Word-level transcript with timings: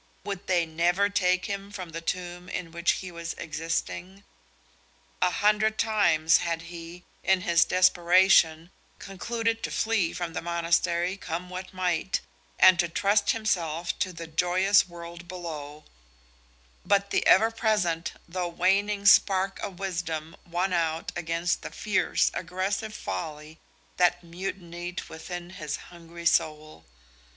Would 0.23 0.47
they 0.47 0.65
never 0.65 1.09
take 1.11 1.45
him 1.45 1.69
from 1.71 1.89
the 1.91 2.01
tomb 2.01 2.49
in 2.49 2.71
which 2.71 2.93
he 2.93 3.11
was 3.11 3.33
existing? 3.37 4.23
A 5.21 5.29
hundred 5.29 5.77
times 5.77 6.37
had 6.37 6.63
he, 6.63 7.03
in 7.21 7.41
his 7.41 7.65
desperation, 7.65 8.71
concluded 8.97 9.61
to 9.61 9.69
flee 9.69 10.11
from 10.11 10.33
the 10.33 10.41
monastery, 10.41 11.17
come 11.17 11.51
what 11.51 11.71
might, 11.71 12.19
and 12.57 12.79
to 12.79 12.89
trust 12.89 13.29
himself 13.29 13.93
to 13.99 14.11
the 14.11 14.25
joyous 14.25 14.87
world 14.89 15.27
below, 15.27 15.85
but 16.83 17.11
the 17.11 17.23
ever 17.27 17.51
present 17.51 18.13
though 18.27 18.49
waning 18.49 19.05
spark 19.05 19.59
of 19.59 19.77
wisdom 19.77 20.35
won 20.47 20.73
out 20.73 21.11
against 21.15 21.61
the 21.61 21.69
fierce, 21.69 22.31
aggressive 22.33 22.95
folly 22.95 23.59
that 23.97 24.23
mutinied 24.23 25.01
within 25.03 25.51
his 25.51 25.75
hungry 25.75 26.25
soul. 26.25 26.85